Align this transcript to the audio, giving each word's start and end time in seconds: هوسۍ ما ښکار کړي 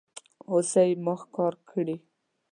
هوسۍ 0.51 0.89
ما 1.05 1.13
ښکار 1.21 1.53
کړي 1.69 1.95